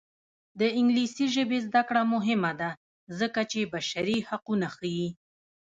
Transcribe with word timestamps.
د 0.59 0.61
انګلیسي 0.77 1.25
ژبې 1.35 1.57
زده 1.67 1.81
کړه 1.89 2.01
مهمه 2.13 2.51
ده 2.59 2.69
ځکه 3.19 3.41
چې 3.51 3.69
بشري 3.73 4.17
حقونه 4.29 4.67
ښيي. 4.75 5.09